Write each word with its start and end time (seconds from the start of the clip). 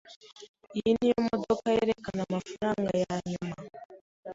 Iyi 0.77 0.91
niyo 0.97 1.17
modoka 1.27 1.65
yerekana 1.75 2.21
amafaranga 2.27 2.89
yanyuma? 3.03 3.55